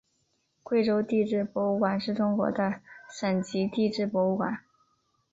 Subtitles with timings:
[0.63, 4.57] 贵州地质博物馆是中国的省级地质博物馆。